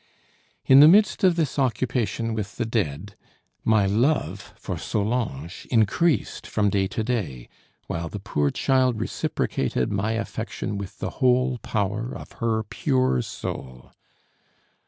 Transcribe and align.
In 0.65 0.79
the 0.79 0.87
midst 0.87 1.23
of 1.23 1.35
this 1.35 1.59
occupation 1.59 2.33
with 2.33 2.55
the 2.55 2.65
dead, 2.65 3.15
my 3.63 3.85
love 3.85 4.51
for 4.57 4.75
Solange 4.75 5.67
increased 5.69 6.47
from 6.47 6.71
day 6.71 6.87
to 6.87 7.03
day; 7.03 7.47
while 7.85 8.09
the 8.09 8.17
poor 8.19 8.49
child 8.49 8.99
reciprocated 8.99 9.91
my 9.91 10.13
affection 10.13 10.79
with 10.79 10.97
the 10.97 11.11
whole 11.21 11.59
power 11.59 12.17
of 12.17 12.31
her 12.39 12.63
pure 12.63 13.21
soul. 13.21 13.91